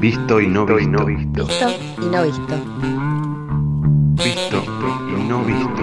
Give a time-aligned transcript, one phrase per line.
[0.00, 1.04] Visto y no visto.
[1.04, 1.44] Visto
[2.00, 2.56] y no visto.
[4.14, 4.62] Visto
[5.08, 5.82] y no visto.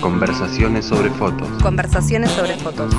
[0.00, 1.48] Conversaciones sobre fotos.
[1.62, 2.96] Conversaciones sobre fotos.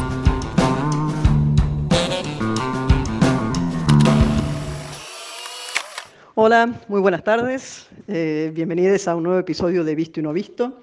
[6.36, 7.88] Hola, muy buenas tardes.
[8.08, 10.80] Eh, bienvenidos a un nuevo episodio de Visto y No Visto.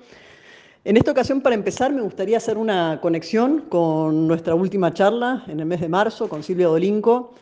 [0.89, 5.61] En esta ocasión, para empezar, me gustaría hacer una conexión con nuestra última charla en
[5.61, 7.35] el mes de marzo con Silvia Dolinco,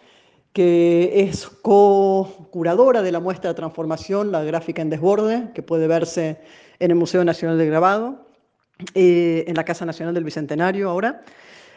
[0.52, 6.40] que es co-curadora de la muestra transformación, la gráfica en desborde, que puede verse
[6.80, 8.26] en el Museo Nacional del Grabado,
[8.96, 11.22] eh, en la Casa Nacional del Bicentenario ahora.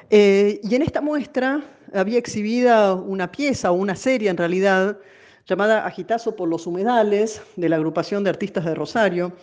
[0.10, 1.62] Eh, y en esta muestra
[1.94, 4.98] había exhibida una pieza o una serie en realidad
[5.46, 9.34] llamada Agitazo por los humedales de la agrupación de artistas de Rosario,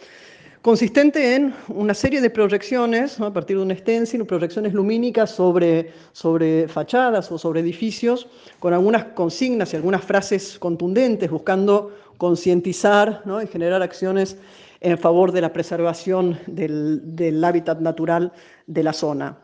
[0.62, 6.68] consistente en una serie de proyecciones, a partir de un stencil, proyecciones lumínicas sobre, sobre
[6.68, 13.42] fachadas o sobre edificios, con algunas consignas y algunas frases contundentes, buscando concientizar ¿no?
[13.42, 14.36] y generar acciones
[14.80, 18.32] en favor de la preservación del, del hábitat natural
[18.66, 19.38] de la zona.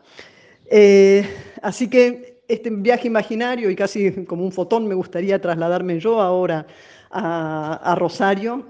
[0.65, 1.27] Eh,
[1.61, 6.65] así que este viaje imaginario y casi como un fotón me gustaría trasladarme yo ahora
[7.09, 8.65] a, a Rosario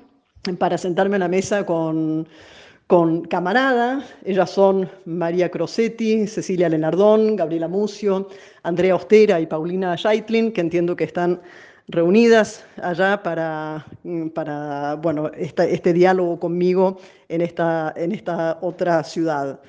[0.57, 2.27] para sentarme a la mesa con,
[2.87, 4.03] con camaradas.
[4.25, 8.27] Ellas son María Crosetti, Cecilia Lenardón, Gabriela Mucio,
[8.63, 11.41] Andrea Ostera y Paulina Scheitlin, que entiendo que están
[11.87, 13.85] reunidas allá para,
[14.33, 16.97] para bueno, esta, este diálogo conmigo
[17.29, 19.59] en esta, en esta otra ciudad.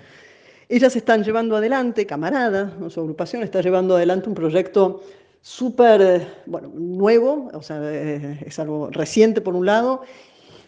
[0.68, 5.02] Ellas están llevando adelante, camaradas, su agrupación está llevando adelante un proyecto
[5.42, 10.02] súper bueno, nuevo, o sea, es algo reciente por un lado,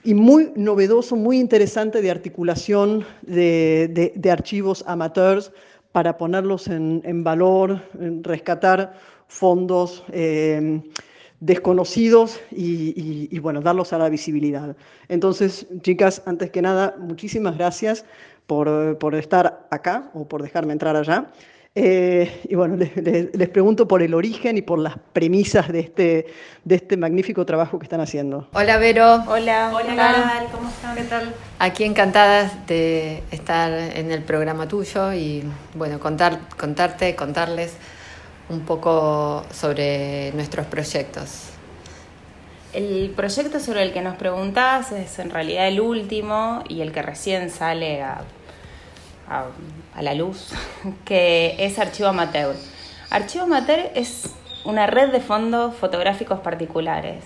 [0.06, 5.50] y muy novedoso, muy interesante de articulación de, de, archivos amateurs
[5.90, 7.82] para ponerlos en, en valor,
[8.22, 8.94] rescatar
[9.26, 10.80] fondos eh,
[11.40, 14.76] desconocidos y, y, y, bueno, darlos a la visibilidad.
[15.08, 18.04] Entonces, chicas, antes que nada, muchísimas gracias
[18.46, 21.32] por, por estar acá o por dejarme entrar allá.
[21.78, 25.80] Eh, y bueno, les, les, les, pregunto por el origen y por las premisas de
[25.80, 26.26] este,
[26.64, 28.48] de este magnífico trabajo que están haciendo.
[28.54, 29.22] Hola Vero.
[29.28, 30.46] Hola, Hola, ¿qué tal?
[30.52, 30.96] ¿Cómo están?
[30.96, 31.34] ¿Qué tal?
[31.58, 35.44] Aquí encantadas de estar en el programa tuyo y
[35.74, 37.74] bueno, contar, contarte, contarles
[38.48, 41.50] un poco sobre nuestros proyectos.
[42.72, 47.02] El proyecto sobre el que nos preguntás es en realidad el último y el que
[47.02, 48.22] recién sale a
[49.28, 50.52] a, la luz,
[51.04, 52.54] que es Archivo Amateur.
[53.10, 57.24] Archivo Amateur es una red de fondos fotográficos particulares.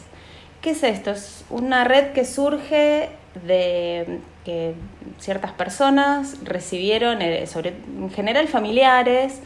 [0.60, 1.10] ¿Qué es esto?
[1.10, 3.10] Es una red que surge
[3.46, 4.74] de que
[5.18, 9.40] ciertas personas recibieron, sobre, en general familiares,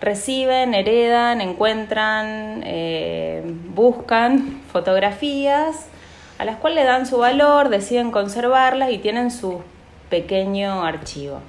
[0.00, 3.42] reciben, heredan, encuentran, eh,
[3.74, 5.86] buscan fotografías
[6.38, 9.60] a las cuales le dan su valor, deciden conservarlas y tienen su
[10.08, 11.40] pequeño archivo.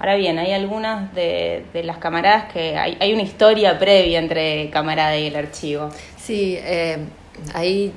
[0.00, 5.14] Ahora bien, hay algunas de, las camaradas que hay, hay, una historia previa entre camarada
[5.18, 5.90] y el archivo.
[6.16, 6.96] Sí, eh,
[7.52, 7.92] ahí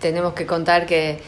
[0.00, 1.18] tenemos que contar que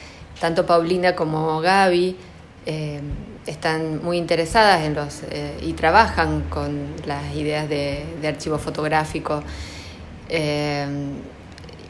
[0.41, 2.17] tanto Paulina como Gaby
[2.65, 3.01] eh,
[3.45, 9.43] están muy interesadas en los eh, y trabajan con las ideas de, de archivo fotográfico.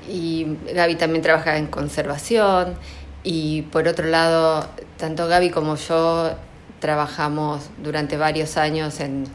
[0.09, 2.75] y Gaby también trabaja en conservación.
[3.23, 6.35] Y por otro lado, tanto Gaby como yo
[6.81, 9.27] trabajamos durante varios años en,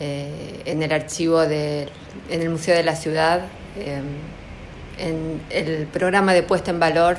[0.00, 1.88] eh, en el archivo de,
[2.30, 3.42] en el Museo de la Ciudad,
[3.76, 4.02] eh,
[4.98, 7.16] en el programa de puesta en valor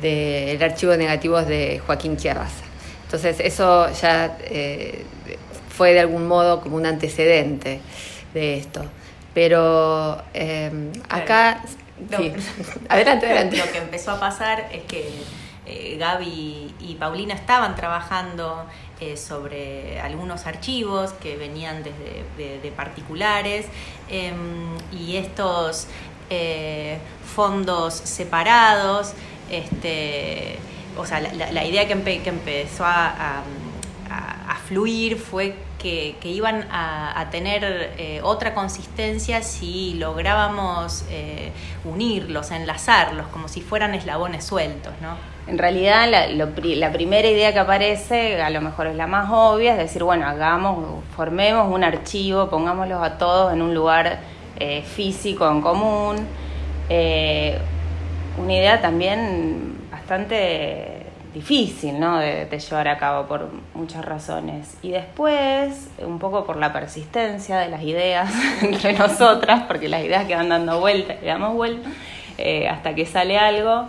[0.00, 2.64] del de archivo de negativos de Joaquín Chiarraza.
[3.04, 5.04] Entonces eso ya eh,
[5.68, 7.80] fue de algún modo como un antecedente
[8.34, 8.84] de esto.
[9.34, 10.22] Pero
[11.08, 11.62] acá...
[12.10, 12.32] No, sí.
[12.88, 13.56] adelante, adelante.
[13.58, 15.06] Lo que empezó a pasar es que
[15.70, 18.66] eh, Gaby y Paulina estaban trabajando
[19.00, 23.64] eh, sobre algunos archivos que venían desde de, particulares
[24.10, 24.34] eh,
[24.92, 25.86] y estos
[26.28, 26.98] eh,
[27.34, 29.14] fondos separados,
[29.50, 30.58] este,
[30.98, 33.42] o sea, la, idea que, empe, que empezó a,
[34.10, 41.52] a, fluir fue que, iban a, tener eh, otra consistencia si lográbamos eh,
[41.84, 45.16] unirlos, enlazarlos, como si fueran eslabones sueltos, ¿no?
[45.46, 49.78] En realidad la, primera idea que aparece, a lo mejor es la más obvia, es
[49.78, 54.20] decir, bueno, hagamos, formemos un archivo, pongámoslos a todos en un lugar
[54.58, 56.16] eh, físico en común.
[58.38, 60.99] Una idea también bastante
[61.32, 62.18] difícil ¿no?
[62.18, 64.76] de, llevar a cabo por muchas razones.
[64.82, 68.32] Y después, un poco por la persistencia de las ideas
[68.62, 71.88] entre nosotras, porque las ideas que van dando vueltas y damos vuelta,
[72.38, 73.88] eh, hasta que sale algo,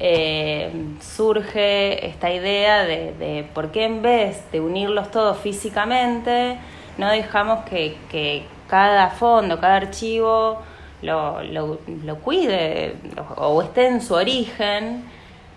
[0.00, 0.70] eh,
[1.00, 6.56] surge esta idea de, por qué en vez de unirlos todos físicamente,
[6.96, 10.58] no dejamos que, que cada fondo, cada archivo
[11.02, 12.96] lo, lo cuide
[13.36, 15.04] o esté en su origen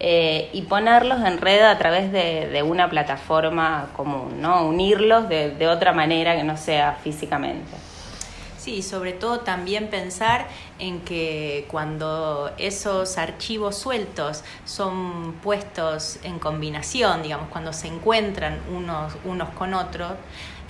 [0.03, 4.65] eh, y ponerlos en red a través de, una plataforma común, ¿no?
[4.65, 7.71] Unirlos de, de otra manera que no sea físicamente.
[8.57, 10.47] Sí, sobre todo también pensar
[10.79, 19.13] en que cuando esos archivos sueltos son puestos en combinación, digamos, cuando se encuentran unos,
[19.23, 20.13] unos con otros,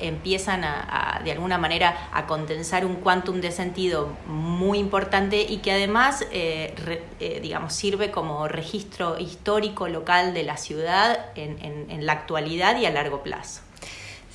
[0.01, 5.71] empiezan a, de alguna manera a condensar un quantum de sentido muy importante y que
[5.71, 6.73] además, eh,
[7.19, 12.91] eh, digamos, sirve como registro histórico local de la ciudad en, la actualidad y a
[12.91, 13.61] largo plazo.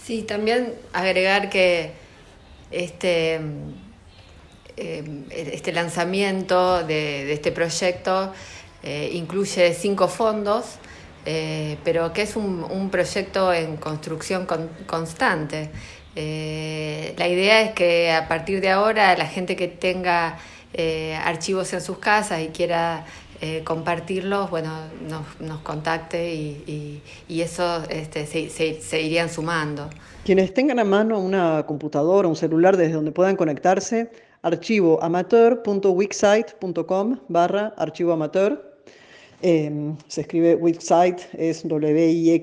[0.05, 1.93] Sí, también agregar que
[2.71, 3.41] este,
[4.77, 8.33] eh, este lanzamiento de, este proyecto
[8.85, 10.79] incluye cinco fondos
[11.29, 14.47] eh, pero que es un, proyecto en construcción
[14.87, 15.71] constante.
[16.15, 20.39] Eh, la idea es que a partir de ahora la gente que tenga
[20.73, 23.05] eh, archivos en sus casas y quiera
[23.65, 24.73] compartirlos, bueno,
[25.41, 29.91] nos, contacte y, eso este, se, irían sumando.
[30.25, 38.76] Quienes tengan a mano una computadora, un celular desde donde puedan conectarse, archivoamateur.wixsite.com barra archivoamateur
[39.43, 42.39] Em, se escribe website, es W-I-X-S-I-T-E.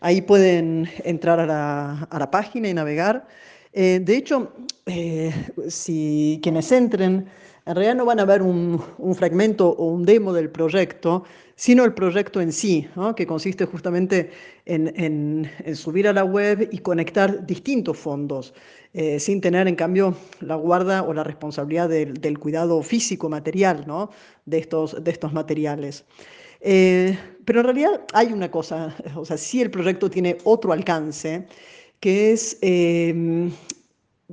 [0.00, 3.26] Ahí pueden entrar a la, página y navegar.
[3.72, 4.52] Eh, de hecho,
[4.86, 5.32] eh,
[5.68, 7.26] si quienes entren,
[7.66, 8.82] en realidad no van a ver un,
[9.14, 11.24] fragmento o un demo del proyecto,
[11.56, 14.30] sino el proyecto en sí, que consiste justamente
[14.66, 18.54] en, subir a la web y conectar distintos fondos.
[18.96, 24.10] Eh, sin tener en cambio la guarda o la responsabilidad del, cuidado físico material ¿no?
[24.46, 26.04] de, estos, de estos materiales.
[26.60, 31.46] Eh, pero en realidad hay una cosa, o sea, sí el proyecto tiene otro alcance,
[32.00, 33.50] que es, em,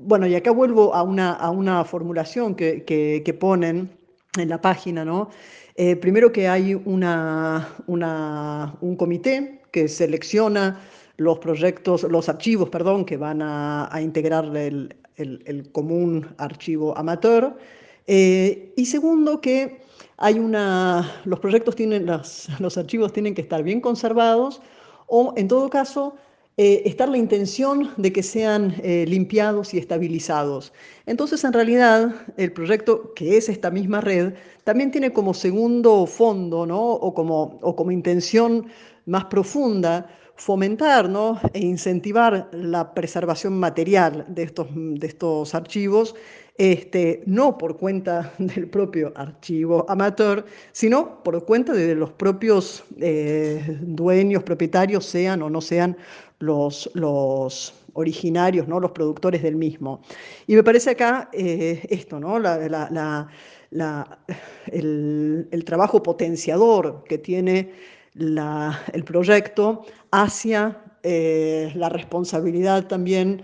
[0.04, 3.90] bueno, y acá vuelvo a una, a una formulación que, que, ponen
[4.38, 5.30] en la página, ¿no?
[5.76, 10.80] Eh, primero que hay una, una, un comité que selecciona
[11.18, 17.56] los proyectos, los archivos, perdón, que van a, integrar el, común archivo amateur.
[18.08, 19.82] Eh, y segundo, que
[20.18, 24.62] hay una, los proyectos tienen, los archivos tienen que estar bien conservados
[25.08, 26.16] o, en todo caso,
[26.58, 30.74] eh, estar la intención de que sean eh, limpiados y estabilizados.
[31.06, 34.34] Entonces, en realidad, el proyecto, que es esta misma red,
[34.64, 36.82] también tiene como segundo fondo, ¿no?
[36.82, 38.68] o, como, o como intención
[39.06, 40.10] más profunda,
[40.42, 41.40] fomentar ¿no?
[41.54, 46.16] e incentivar la preservación material de estos, de estos archivos,
[46.58, 53.78] este, no por cuenta del propio archivo amateur, sino por cuenta de los propios eh,
[53.82, 55.96] dueños, propietarios, sean o no sean
[56.40, 58.80] los, los originarios, ¿no?
[58.80, 60.02] los productores del mismo.
[60.48, 62.40] Y me parece acá eh, esto, ¿no?
[62.40, 63.28] La,
[64.66, 73.42] el, el trabajo potenciador que tiene el proyecto hacia eh, la responsabilidad también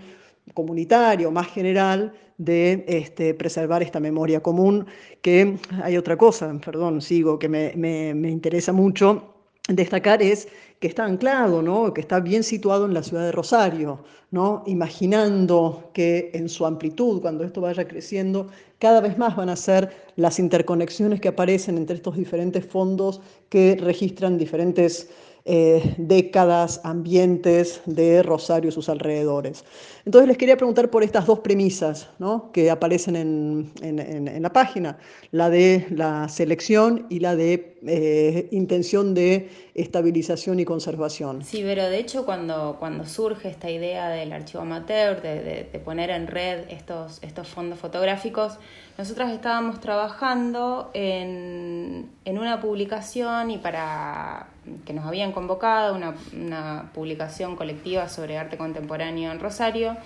[0.54, 4.86] comunitaria o más general de este, preservar esta memoria común,
[5.22, 9.37] que hay otra cosa, perdón, sigo, que me, me interesa mucho
[9.68, 10.48] destacar es
[10.80, 11.92] que está anclado, ¿no?
[11.92, 14.62] que está bien situado en la ciudad de Rosario, ¿no?
[14.66, 18.48] imaginando que en su amplitud, cuando esto vaya creciendo,
[18.78, 23.76] cada vez más van a ser las interconexiones que aparecen entre estos diferentes fondos que
[23.80, 25.10] registran diferentes
[25.50, 29.64] eh, décadas, ambientes de Rosario y sus alrededores.
[30.04, 32.06] Entonces les quería preguntar por estas dos premisas
[32.52, 34.98] que aparecen en, la página,
[35.30, 39.48] la de la selección y la de eh, intención de
[39.80, 41.44] estabilización y conservación.
[41.44, 46.26] Sí, pero de hecho cuando, cuando surge esta idea del archivo amateur, de, poner en
[46.26, 48.58] red estos, estos fondos fotográficos,
[48.96, 54.48] nosotras estábamos trabajando en, en una publicación y para
[54.84, 59.96] que nos habían convocado, una, publicación colectiva sobre arte contemporáneo en Rosario,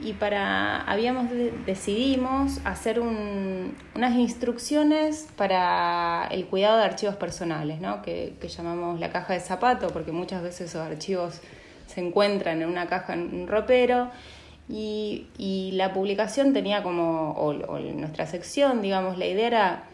[0.00, 1.26] y para habíamos
[1.66, 8.02] decidimos hacer unas instrucciones para el cuidado de archivos personales, ¿no?
[8.02, 11.40] que, llamamos la caja de zapato, porque muchas veces esos archivos
[11.86, 14.10] se encuentran en una caja en un ropero.
[14.68, 19.84] Y, la publicación tenía como, o, nuestra sección, digamos, la idea era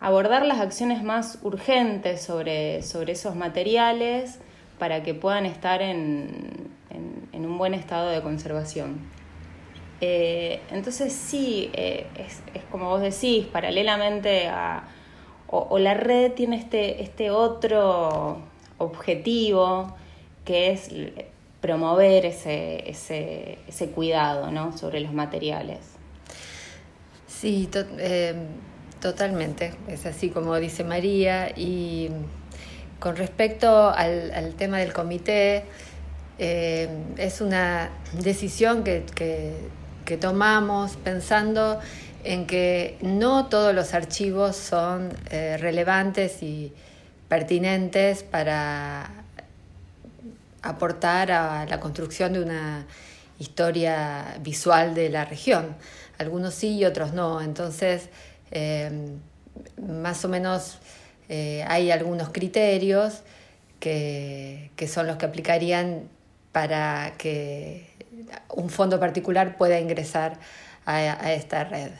[0.00, 4.40] abordar las acciones más urgentes sobre, sobre esos materiales
[4.78, 6.70] para que puedan estar en,
[7.32, 9.21] un buen estado de conservación.
[10.04, 14.88] Eh, entonces sí, eh, es, como vos decís, paralelamente a...
[15.54, 18.38] O, la red tiene este, este otro
[18.78, 19.94] objetivo
[20.46, 20.88] que es
[21.60, 24.76] promover ese, ese, ese cuidado ¿no?
[24.76, 25.78] sobre los materiales.
[27.26, 27.68] Sí,
[27.98, 28.34] eh,
[29.00, 31.50] totalmente, es así como dice María.
[31.54, 32.08] Y
[32.98, 35.64] con respecto al, tema del comité,
[36.38, 39.04] eh, es una decisión que,
[40.20, 41.80] tomamos pensando
[42.24, 46.72] en que no todos los archivos son eh, relevantes y
[47.28, 49.10] pertinentes para
[50.62, 52.86] aportar a la construcción de una
[53.38, 55.74] historia visual de la región.
[56.18, 57.40] Algunos sí y otros no.
[57.40, 58.08] Entonces,
[58.50, 59.18] em,
[59.88, 60.78] más o menos
[61.28, 63.22] eh, hay algunos criterios
[63.80, 66.08] que, son los que aplicarían
[66.52, 67.90] para que
[68.54, 70.38] un fondo particular pueda ingresar
[70.86, 71.90] a, esta red.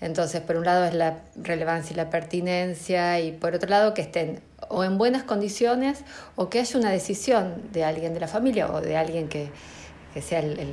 [0.00, 4.02] Entonces, por un lado es la relevancia y la pertinencia y por otro lado que
[4.02, 6.04] estén o en buenas condiciones
[6.36, 9.50] o que haya una decisión de alguien de la familia o de alguien que,
[10.22, 10.72] sea el,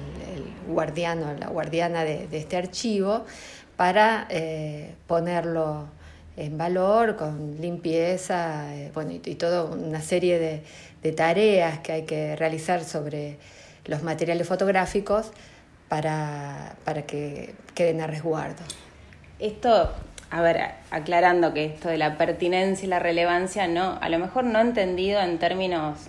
[0.68, 3.26] guardiano o la guardiana de, este archivo
[3.76, 5.88] para eh, ponerlo
[6.38, 12.36] en valor con limpieza eh, bueno, y, toda una serie de, tareas que hay que
[12.36, 13.38] realizar sobre
[13.88, 15.32] los materiales fotográficos
[15.90, 18.64] para, para que queden a resguardo.
[19.40, 19.92] Esto
[20.30, 24.44] a ver, aclarando que esto de la pertinencia y la relevancia, no, a lo mejor
[24.44, 26.00] no entendido en términos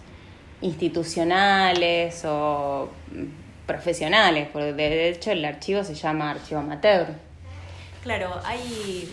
[0.61, 2.89] institucionales o
[3.67, 7.07] profesionales, porque de hecho el archivo se llama archivo amateur.
[8.03, 9.09] Claro, hay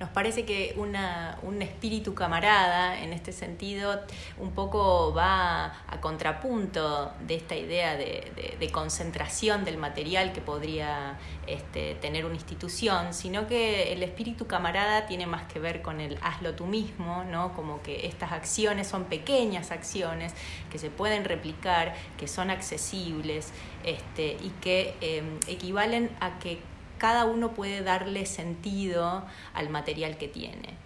[0.00, 4.00] nos parece que una, un espíritu camarada, en este sentido,
[4.38, 11.94] un poco va a contrapunto de esta idea de, concentración del material que podría este,
[11.96, 16.54] tener una institución, sino que el espíritu camarada tiene más que ver con el hazlo
[16.54, 17.54] tú mismo, ¿no?
[17.54, 20.34] como que estas acciones son pequeñas acciones
[20.70, 23.52] que se pueden replicar, que son accesibles
[23.84, 26.60] este, y que eh, equivalen a que
[26.98, 29.22] cada uno puede darle sentido
[29.54, 30.76] al material que tiene.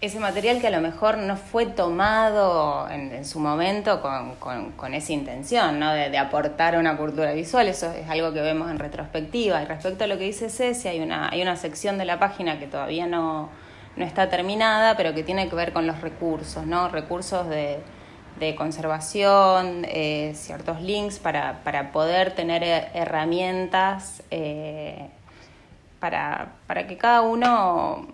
[0.00, 5.80] Ese material que a lo mejor no fue tomado en, su momento con, esa intención,
[5.80, 5.92] ¿no?
[5.92, 9.62] De, aportar una cultura visual, eso es algo que vemos en retrospectiva.
[9.62, 12.58] Y respecto a lo que dice Ceci, hay una, hay una sección de la página
[12.58, 13.48] que todavía no,
[13.96, 16.88] no está terminada, pero que tiene que ver con los recursos, ¿no?
[16.88, 17.80] Recursos de,
[18.38, 22.62] de conservación, eh, ciertos links para, para, poder tener
[22.94, 25.08] herramientas eh,
[26.00, 28.08] para, para, que cada uno,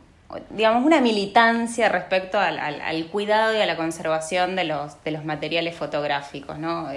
[0.51, 5.25] digamos, una militancia respecto al, al, cuidado y a la conservación de los, de los
[5.25, 6.89] materiales fotográficos, ¿no?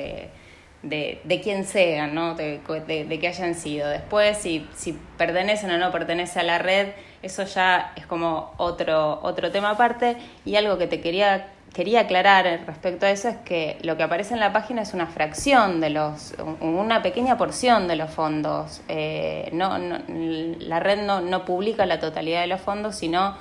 [0.85, 2.35] de, de quién sean, ¿no?
[2.35, 3.89] De, de, que hayan sido.
[3.89, 6.89] Después, si, si pertenecen o no pertenecen a la red,
[7.23, 10.17] eso ya es como otro, otro tema aparte.
[10.45, 14.33] Y algo que te quería quería aclarar respecto a eso es que lo que aparece
[14.33, 18.81] en la página es una fracción de los, una pequeña porción de los fondos.
[18.87, 23.35] Eh, no, la red no, publica la totalidad de los fondos, sino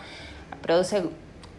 [0.62, 1.04] produce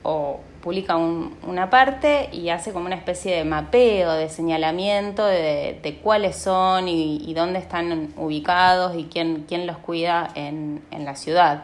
[0.03, 6.35] o publica una parte y hace como una especie de mapeo, de señalamiento de, cuáles
[6.35, 11.63] son y, dónde están ubicados y quién, quién los cuida en, en la ciudad.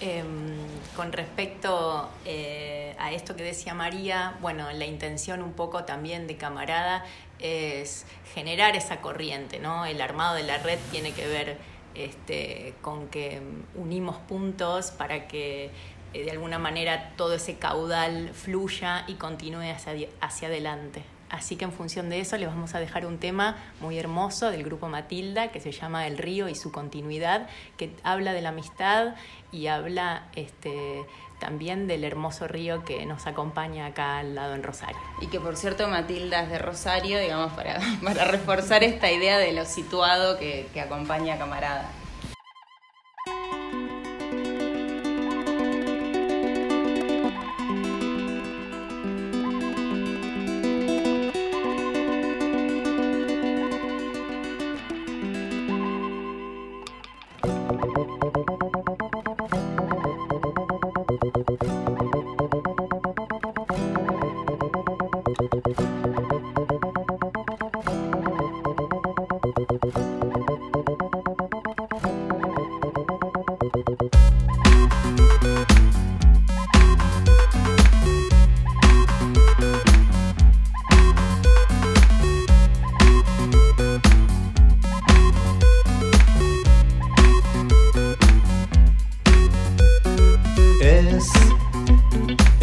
[0.00, 0.56] Em,
[0.94, 6.36] con respecto eh, a esto que decía María, bueno, la intención un poco también de
[6.36, 7.04] camarada
[7.40, 9.86] es generar esa corriente, ¿no?
[9.86, 11.56] El armado de la red tiene que ver
[11.96, 13.40] este, con que
[13.74, 15.72] unimos puntos para que
[16.14, 19.74] eh, de alguna manera todo ese caudal fluya y continúe
[20.20, 21.02] hacia adelante.
[21.30, 24.64] Así que en función de eso les vamos a dejar un tema muy hermoso del
[24.64, 29.14] grupo Matilda que se llama El río y su continuidad, que habla de la amistad
[29.52, 31.04] y habla este,
[31.38, 34.98] también del hermoso río que nos acompaña acá al lado en Rosario.
[35.20, 39.52] Y que por cierto Matilda es de Rosario, digamos, para, para reforzar esta idea de
[39.52, 41.90] lo situado que, que acompaña a Camarada.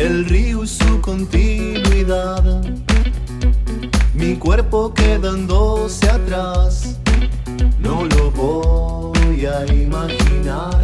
[0.05, 2.43] El río y su continuidad.
[4.13, 6.99] Mi cuerpo quedándose atrás,
[7.79, 10.79] no lo voy a imaginar.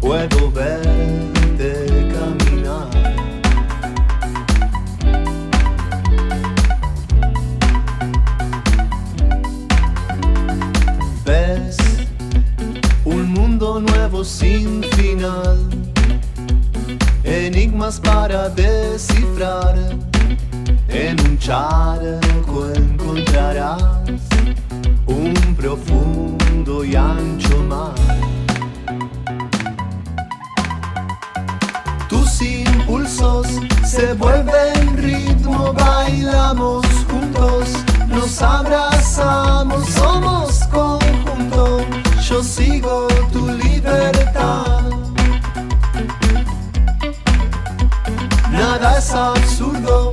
[0.00, 2.88] Puedo verte caminar.
[11.26, 11.76] Ves
[13.04, 15.67] un mundo nuevo sin final
[17.58, 19.74] enigmas para descifrar.
[20.88, 23.82] En un charco encontrarás
[25.06, 27.94] un profundo y ancho mar.
[32.08, 33.48] Tus impulsos
[33.84, 37.70] se vuelven ritmo, bailamos juntos,
[38.06, 41.80] nos abrazamos, somos conjunto.
[42.22, 44.97] Yo sigo tu libertad.
[48.82, 50.10] Es absurdo.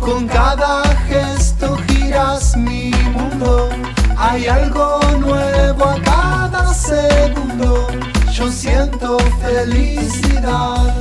[0.00, 3.68] Con cada gesto giras mi mundo.
[4.16, 7.86] Hay algo nuevo a cada segundo.
[8.32, 10.94] Yo siento felicidad.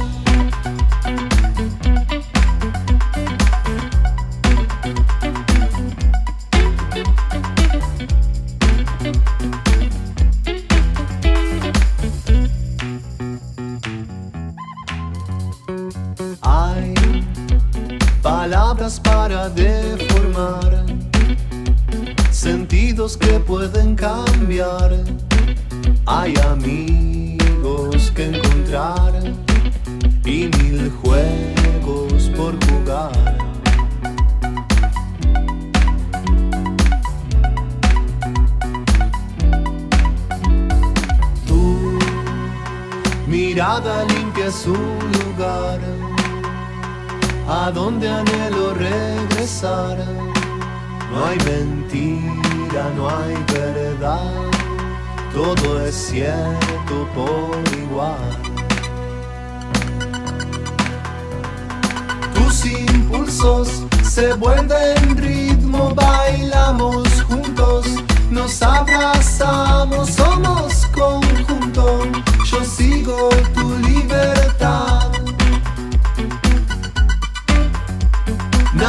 [18.41, 20.86] Palabras para deformar,
[22.29, 24.91] sentidos que pueden cambiar.
[26.06, 29.12] Hay amigos que encontrar
[30.24, 33.38] y mil juegos por jugar.
[41.48, 41.98] Tu
[43.28, 44.76] mirada limpia su
[45.17, 46.07] lugar
[47.47, 49.97] a donde anhelo regresar.
[51.12, 54.33] No hay mentira, no hay verdad,
[55.33, 58.38] todo es cierto por igual.
[62.33, 67.86] Tus impulsos se vuelven ritmo, bailamos juntos,
[68.29, 72.01] nos abrazamos, somos conjunto.
[72.45, 74.37] Yo sigo tu libertad.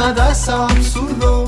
[0.09, 1.45] Nada es absurdo,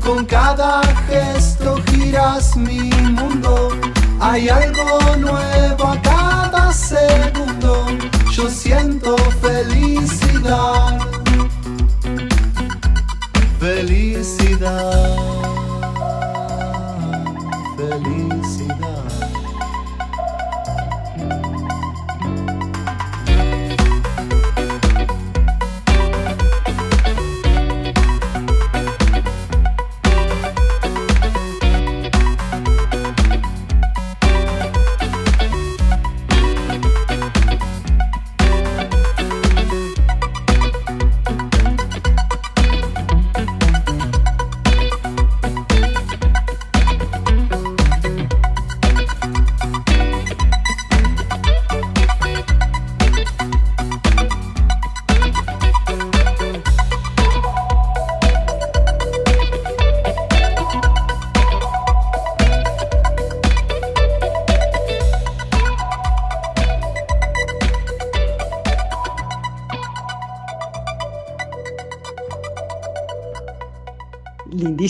[0.00, 3.70] con cada gesto giras mi mundo.
[4.20, 7.88] Hay algo nuevo a cada segundo.
[8.30, 11.00] Yo siento felicidad.
[13.58, 15.33] Felicidad.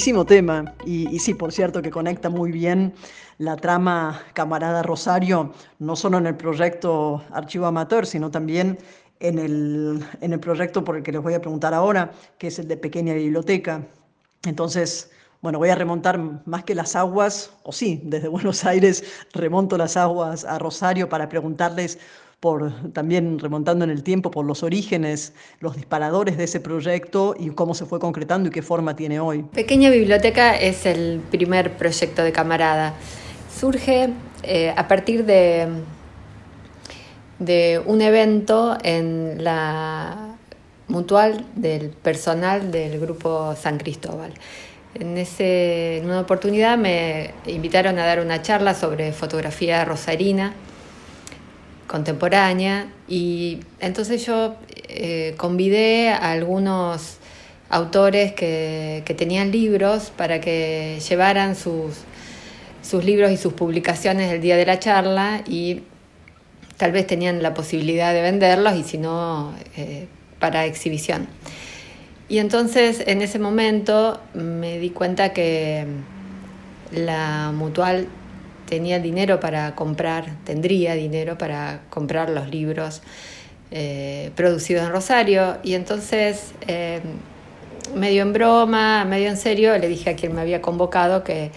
[0.04, 0.74] Lindísimo tema.
[0.84, 2.92] Y, y, sí, por cierto, que conecta muy bien
[3.38, 8.76] la trama Camarada Rosario, no solo en el proyecto Archivo Amateur, sino también
[9.18, 12.58] en el, en el proyecto por el que les voy a preguntar ahora, que es
[12.58, 13.86] el de Pequeña Biblioteca.
[14.44, 19.78] Entonces, bueno, voy a remontar más que las aguas, o sí, desde Buenos Aires remonto
[19.78, 21.98] las aguas a Rosario para preguntarles
[22.44, 27.48] por también remontando en el tiempo por los orígenes, los disparadores de ese proyecto y
[27.48, 29.44] cómo se fue concretando y qué forma tiene hoy.
[29.54, 32.92] Pequeña Biblioteca es el primer proyecto de Camarada.
[33.50, 34.10] Surge
[34.42, 35.68] eh, a partir de,
[37.38, 40.36] de un evento en la
[40.88, 44.34] mutual del personal del grupo San Cristóbal.
[44.94, 50.52] En, ese, en una oportunidad me invitaron a dar una charla sobre fotografía rosarina
[51.94, 54.56] contemporánea y entonces yo
[54.88, 57.18] eh, convidé a algunos
[57.70, 61.98] autores que, que, tenían libros para que llevaran sus,
[62.82, 65.82] sus libros y sus publicaciones el día de la charla y
[66.78, 70.08] tal vez tenían la posibilidad de venderlos y si no, eh,
[70.40, 71.28] para exhibición.
[72.28, 75.86] Y entonces en ese momento me di cuenta que
[76.90, 78.08] la mutual
[78.66, 83.02] tenía dinero para comprar, tendría dinero para comprar los libros
[83.70, 85.58] eh, producidos en Rosario.
[85.62, 87.00] Y entonces, eh,
[87.94, 91.50] medio en broma, medio en serio, le dije a quien me había convocado que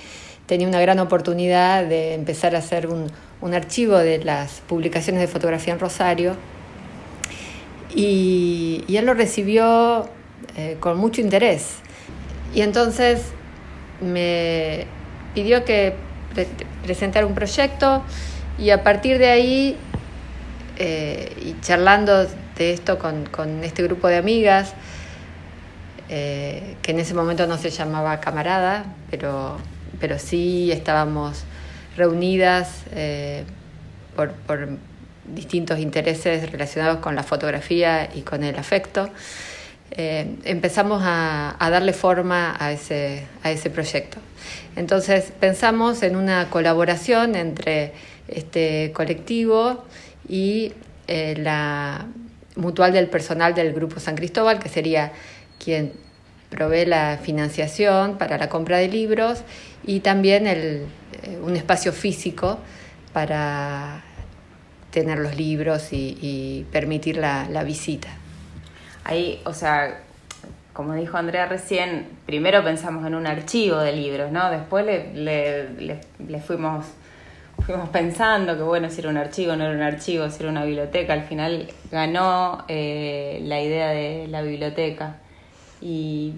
[0.48, 3.12] tenía una gran oportunidad de empezar a hacer un,
[3.54, 6.36] archivo de las publicaciones de fotografía en Rosario.
[7.94, 10.10] Y, él lo recibió
[10.56, 11.76] eh, con mucho interés.
[12.56, 13.22] Y entonces
[14.02, 14.86] me
[15.36, 15.94] pidió que
[16.84, 18.04] presentar un proyecto
[18.58, 19.78] y a partir de ahí,
[20.78, 24.74] eh, y charlando de esto con, este grupo de amigas,
[26.10, 29.58] eh, que en ese momento no se llamaba camarada, pero,
[30.00, 31.44] pero sí estábamos
[31.96, 33.44] reunidas eh,
[34.16, 34.34] por,
[35.26, 39.10] distintos intereses relacionados con la fotografía y con el afecto,
[39.92, 43.28] empezamos a, darle forma a ese,
[43.74, 44.18] proyecto.
[44.76, 47.94] Entonces pensamos en una colaboración entre
[48.28, 49.86] este colectivo
[50.28, 50.74] y
[51.08, 52.06] eh, la
[52.56, 55.12] mutual del personal del Grupo San Cristóbal, que sería
[55.64, 55.94] quien
[56.50, 59.40] provee la financiación para la compra de libros
[59.86, 60.86] y también eh,
[61.42, 62.60] un espacio físico
[63.14, 64.04] para
[64.92, 68.10] tener los libros y, permitir la visita.
[69.08, 70.02] Ahí, o sea,
[70.74, 74.52] como dijo Andrea recién, primero pensamos en un archivo de libros, ¿no?
[74.52, 76.86] Después le, fuimos,
[77.66, 80.66] fuimos pensando que, bueno, si era un archivo, no era un archivo, si era una
[80.66, 81.14] biblioteca.
[81.14, 85.16] Al final ganó eh, la idea de la biblioteca.
[85.80, 86.34] Y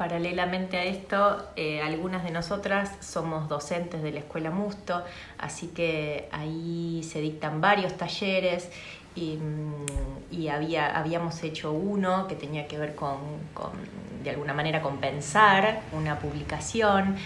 [0.00, 5.04] Paralelamente a esto, eh, algunas de nosotras somos docentes de la Escuela Musto,
[5.36, 8.70] así que ahí se dictan varios talleres
[9.14, 13.18] y, mm, había, habíamos hecho uno que tenía que ver con,
[14.22, 17.16] de alguna manera, con pensar una publicación.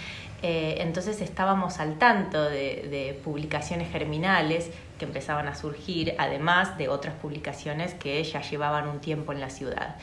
[0.41, 4.69] Eh, entonces estábamos al tanto de, de, publicaciones germinales
[4.99, 9.49] que empezaban a surgir, además de otras publicaciones que ya llevaban un tiempo en la
[9.49, 9.95] ciudad.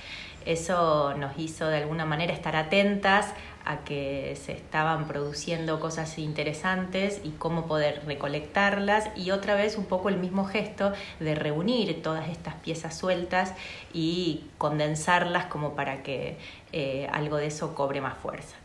[0.44, 3.32] Eso nos hizo de alguna manera estar atentas
[3.64, 9.86] a que se estaban produciendo cosas interesantes y cómo poder recolectarlas y otra vez un
[9.86, 13.54] poco el mismo gesto de reunir todas estas piezas sueltas
[13.92, 16.36] y condensarlas como para que
[16.72, 18.56] eh, algo de eso cobre más fuerza.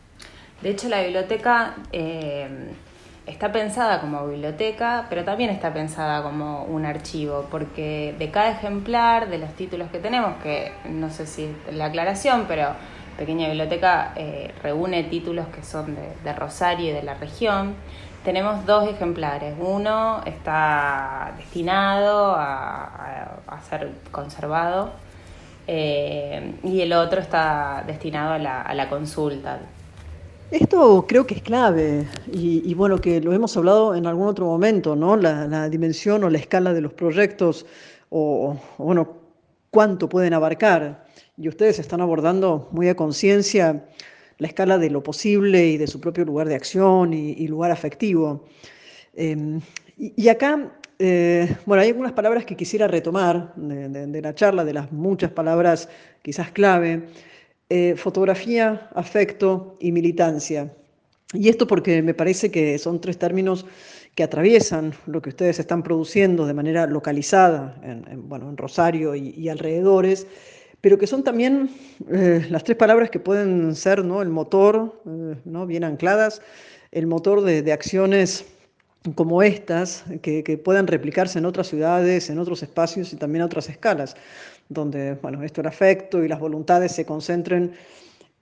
[0.62, 2.72] De hecho, la biblioteca eh,
[3.28, 9.28] está pensada como biblioteca, pero también está pensada como un archivo, porque de cada ejemplar
[9.28, 12.74] de los títulos que tenemos, que no sé si la aclaración, pero
[13.18, 17.74] Pequeña Biblioteca eh, reúne títulos que son de, Rosario y de la región.
[18.24, 19.54] Tenemos dos ejemplares.
[19.58, 23.34] Uno está destinado a,
[23.68, 24.92] ser conservado
[25.66, 29.58] eh, y el otro está destinado a la, a la consulta.
[30.50, 34.96] Esto creo que es clave y, bueno, que lo hemos hablado en algún otro momento,
[34.96, 35.14] ¿no?
[35.16, 37.66] La, dimensión o la escala de los proyectos
[38.08, 39.08] o, bueno,
[39.70, 41.04] cuánto pueden abarcar.
[41.40, 43.86] Y ustedes están abordando muy a conciencia
[44.38, 48.44] la escala de lo posible y de su propio lugar de acción y, lugar afectivo.
[49.14, 49.60] Em,
[49.96, 54.92] y, acá, eh, bueno, hay algunas palabras que quisiera retomar de la charla, de las
[54.92, 55.88] muchas palabras
[56.22, 57.08] quizás clave.
[57.70, 60.72] Eh, fotografía, afecto y militancia.
[61.34, 63.66] Y esto porque me parece que son tres términos
[64.14, 69.48] que atraviesan lo que ustedes están produciendo de manera localizada en, bueno, en Rosario y,
[69.50, 70.26] alrededores,
[70.80, 71.70] pero que son también
[72.10, 74.22] eh, las tres palabras que pueden ser ¿no?
[74.22, 75.66] el motor, eh, ¿no?
[75.66, 76.42] bien ancladas,
[76.92, 78.46] el motor de, acciones
[79.14, 83.46] como estas, que, que, puedan replicarse en otras ciudades, en otros espacios y también a
[83.46, 84.16] otras escalas
[84.68, 87.72] donde bueno, esto el afecto y las voluntades se concentren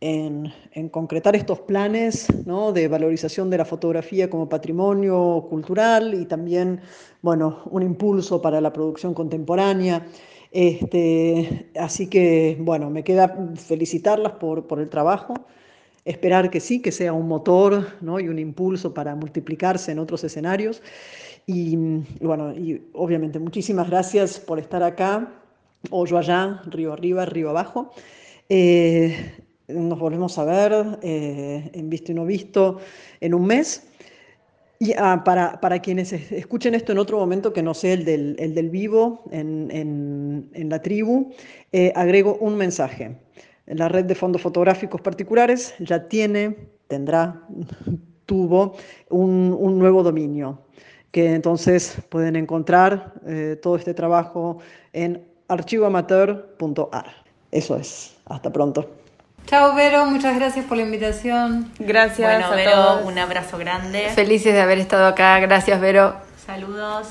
[0.01, 0.53] en,
[0.90, 2.72] concretar estos planes ¿no?
[2.72, 6.81] de valorización de la fotografía como patrimonio cultural y también
[7.22, 10.07] bueno, un impulso para la producción contemporánea.
[10.59, 15.35] Este, así que bueno, me queda felicitarlas por, por el trabajo,
[16.07, 18.19] esperar que sí, que sea un motor ¿no?
[18.21, 20.83] y un impulso para multiplicarse en otros escenarios.
[21.47, 21.77] y
[22.23, 25.31] bueno, y obviamente muchísimas gracias por estar acá
[25.90, 27.92] hoyo allá, río arriba, río abajo.
[28.49, 29.35] Eh,
[29.69, 32.79] nos volvemos a ver eh, en Visto y No Visto
[33.21, 33.88] en un mes.
[34.79, 38.37] Y ah, para, para, quienes escuchen esto en otro momento que no sea el del,
[38.39, 41.33] el del vivo en, en, la tribu,
[41.73, 43.17] eh, agrego un mensaje.
[43.67, 46.57] La red de fondos fotográficos particulares ya tiene,
[46.89, 47.43] tendrá,
[48.27, 48.75] tuvo
[49.09, 50.61] un, un nuevo dominio,
[51.11, 53.15] que entonces pueden encontrar
[53.62, 54.59] todo este trabajo
[54.93, 57.07] en archivoamateur.ar.
[57.51, 58.17] Eso es.
[58.27, 59.06] Hasta pronto.
[59.47, 60.07] Chao, Vero.
[60.07, 61.71] Muchas gracias por la invitación.
[61.79, 63.05] Gracias Bueno, a Vero, todos.
[63.05, 64.11] un abrazo grande.
[64.15, 65.39] Felices de haber estado acá.
[65.39, 66.17] Gracias, Vero.
[66.45, 67.07] Saludos.